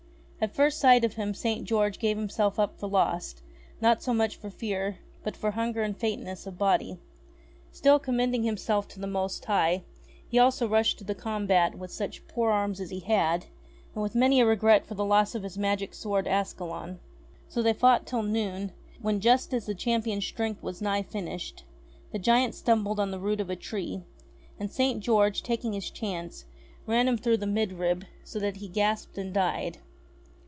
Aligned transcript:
At 0.43 0.55
first 0.55 0.79
sight 0.79 1.05
of 1.05 1.13
him 1.13 1.35
St. 1.35 1.65
George 1.65 1.99
gave 1.99 2.17
himself 2.17 2.57
up 2.57 2.79
for 2.79 2.87
lost, 2.89 3.43
not 3.79 4.01
so 4.01 4.11
much 4.11 4.37
for 4.37 4.49
fear, 4.49 4.97
but 5.23 5.37
for 5.37 5.51
hunger 5.51 5.83
and 5.83 5.95
faintness 5.95 6.47
of 6.47 6.57
body. 6.57 6.97
Still, 7.71 7.99
commending 7.99 8.41
himself 8.41 8.87
to 8.87 8.99
the 8.99 9.05
Most 9.05 9.45
High, 9.45 9.83
he 10.27 10.39
also 10.39 10.67
rushed 10.67 10.97
to 10.97 11.03
the 11.03 11.13
combat 11.13 11.77
with 11.77 11.91
such 11.91 12.27
poor 12.27 12.49
arms 12.49 12.79
as 12.79 12.89
he 12.89 13.01
had, 13.01 13.45
and 13.93 14.01
with 14.01 14.15
many 14.15 14.39
a 14.39 14.45
regret 14.47 14.87
for 14.87 14.95
the 14.95 15.05
loss 15.05 15.35
of 15.35 15.43
his 15.43 15.59
magic 15.59 15.93
sword 15.93 16.27
Ascalon. 16.27 16.99
So 17.47 17.61
they 17.61 17.71
fought 17.73 18.07
till 18.07 18.23
noon, 18.23 18.71
when, 18.99 19.19
just 19.19 19.53
as 19.53 19.67
the 19.67 19.75
champion's 19.75 20.25
strength 20.25 20.63
was 20.63 20.81
nigh 20.81 21.03
finished, 21.03 21.65
the 22.11 22.17
giant 22.17 22.55
stumbled 22.55 22.99
on 22.99 23.11
the 23.11 23.19
root 23.19 23.41
of 23.41 23.51
a 23.51 23.55
tree, 23.55 24.01
and 24.59 24.71
St. 24.71 25.01
George, 25.01 25.43
taking 25.43 25.73
his 25.73 25.91
chance, 25.91 26.45
ran 26.87 27.07
him 27.07 27.19
through 27.19 27.37
the 27.37 27.45
mid 27.45 27.73
rib, 27.73 28.05
so 28.23 28.39
that 28.39 28.55
he 28.57 28.67
gasped 28.67 29.19
and 29.19 29.31
died. 29.35 29.77